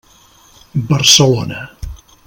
[0.89, 1.59] Barcelona.